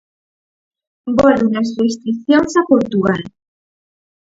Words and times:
Volven 1.19 1.51
as 1.61 1.69
restricións 1.83 2.51
a 2.61 2.63
Portugal. 2.71 3.21